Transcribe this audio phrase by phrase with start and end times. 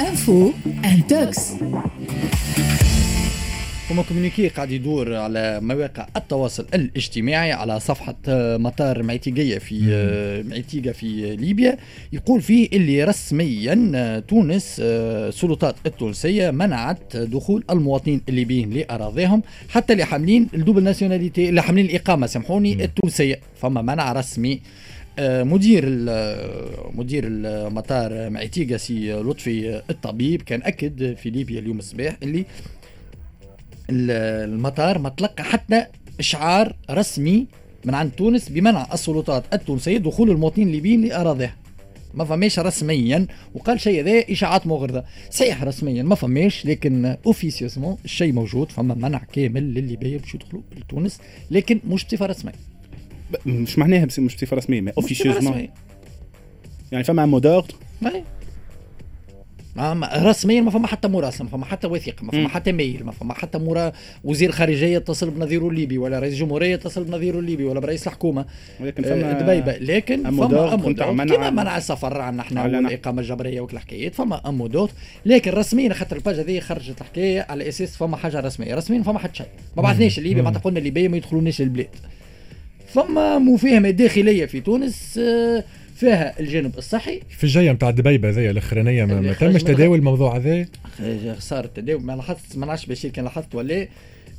[0.00, 0.52] info
[0.84, 1.50] intox
[3.88, 10.42] فما communiqué قاعد يدور على مواقع التواصل الاجتماعي على صفحة آه، مطار معتيقية في آه،
[10.42, 11.76] معتيقة في ليبيا.
[12.12, 20.04] يقول فيه اللي رسميا آه، تونس السلطات التونسية منعت دخول المواطنين الليبيين لأراضيهم حتى اللي
[20.04, 23.40] حاملين ال double nationalité اللي حاملين الإقامة سامحوني التونسية.
[23.60, 24.60] فما منع رسمي
[25.20, 25.84] مدير
[26.94, 32.44] مدير المطار معتيقة سي لطفي الطبيب كان أكد في ليبيا اليوم الصباح اللي
[33.90, 35.86] المطار ما تلقى حتى
[36.20, 37.46] إشعار رسمي
[37.84, 41.56] من عند تونس بمنع السلطات التونسية دخول المواطنين الليبيين لأراضيها.
[42.14, 45.04] ما فماش رسميا وقال شيء هذا إشاعات مغرضة.
[45.30, 51.20] صحيح رسميا ما فماش لكن officieusement الشيء موجود فما منع كامل للليبية باش يدخلوا لتونس
[51.50, 52.73] لكن مش بصفة رسمية.
[53.46, 55.68] مش معناها مش بصفة رسمية mais officieusement
[56.92, 57.74] يعني فما mot d'ordre
[59.76, 63.12] mais رسميا ما فما حتى مراسله ما فما حتى وثيقة ما فما حتى mail ما
[63.12, 63.92] فما حتى مرا
[64.24, 68.44] وزير خارجية يتصل بنظيره الليبي ولا رئيس جمهورية يتصل بنظيره الليبي ولا برئيس الحكومة.
[68.80, 69.76] لكن فما آه، دبيبة.
[69.78, 74.90] لكن فما امو كما منع السفر عنا إحنا والإقامة الجبرية وكل الحكايات فما امو دوت
[75.26, 78.74] لكن رسميا خاطر ال page هذه خرجت الحكاية على أساس فما حاجة رسمية.
[78.74, 79.46] رسميا فما حتى شيء.
[79.76, 81.88] ما بعثناش الليبي ما قلنا الليبية ما يدخلوناش البلاد
[82.94, 85.64] فما مفاهمة داخلية في تونس آه
[85.96, 87.20] فيها الجانب الصحي.
[87.28, 90.66] في الجاية نتاع دبيبه هذيا الأخرانية ما, ما تمش تداول الموضوع هذا؟
[91.38, 92.02] صار التداول.
[92.02, 93.88] ما لاحظت ما نعرفش بشير كان لاحظت ولا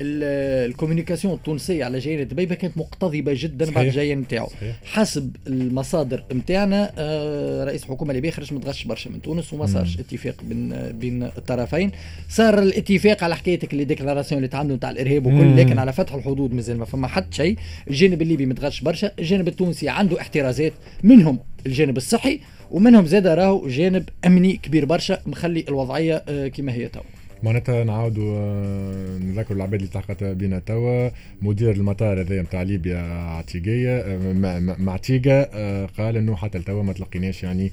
[0.00, 3.76] ال communication التونسيه على جايين دبيبه كانت مقتضبة جدا صحيح.
[3.76, 4.48] بعد الجايه نتاعو
[4.84, 10.34] حسب المصادر نتاعنا آه رئيس الحكومة الليبيه خرج متغش برشا من تونس وما صارش اتفاق
[10.42, 11.90] بين بين الطرفين.
[12.28, 16.54] صار الاتفاق على حكايتك اللي déclaration اللي تعملوا نتاع الإرهاب وكل لكن على فتح الحدود
[16.54, 17.56] مازال ما فما حتى شيء.
[17.90, 19.12] الجانب الليبي متغش برشا.
[19.18, 22.40] الجانب التونسي عنده احترازات منهم الجانب الصحي
[22.70, 27.00] ومنهم زاد راهو جانب أمني كبير برشا مخلي الوضعية آه كما هي تو
[27.42, 31.10] معناتها نعاودوا آه، نذكروا العباد اللي تلقت بينا توا.
[31.42, 37.42] مدير المطار هذا نتاع ليبيا عتيقية آه، معتيقة آه، قال إنه حتى لتوا ما تلقيناش
[37.42, 37.72] يعني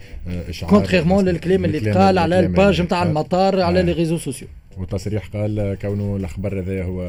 [0.50, 4.48] اشعار contrairement للكلام اللي تقال على ال page نتاع المطار على les réseaux sociaux.
[4.78, 7.02] والتصريح قال كونه الأخبار هذا هو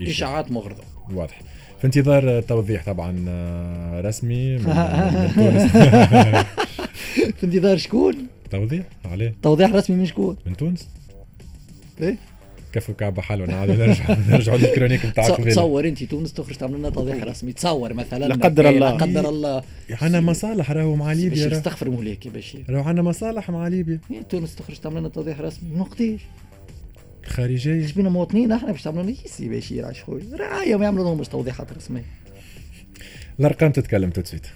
[0.00, 0.82] إشاعات مغرضة.
[1.14, 1.40] واضح.
[1.78, 3.14] في انتظار توضيح طبعا
[4.00, 4.64] رسمي من,
[5.34, 5.72] تونس.
[7.36, 8.14] في انتظار شكون؟
[8.50, 9.34] توضيح؟ عليه.
[9.42, 10.88] توضيح رسمي من شكون؟ من تونس.
[12.00, 12.16] إيه؟
[12.72, 16.90] كفو كعبه حلوة نعاود نرجع نرجع لل chronique نتاعك تصور أنت تونس تخرج تعمل لنا
[16.90, 17.52] توضيح رسمي.
[17.52, 18.24] تصور مثلا.
[18.28, 19.62] لا قدر الله لا قدر الله.
[19.90, 22.64] عندنا مصالح راهو مع ليبيا استغفر مولاك يا بشير.
[22.70, 24.00] راهو عندنا مصالح مع ليبيا.
[24.30, 25.70] تونس تخرج تعمل لنا توضيح رسمي.
[25.70, 26.20] من وقتاش
[27.26, 31.04] خارجيه إيش بينا مواطنين؟ إحنا باش تعملوا لنا يسي بشير عاش خويا رعاية ما يعملوا
[31.04, 32.04] لهمش توضيحات رسمية.
[33.40, 34.46] الأرقام تتكلم تسويت